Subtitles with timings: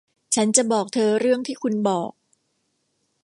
[0.35, 2.11] ฉันจะบอกเธอเรื่องที่คุณบอก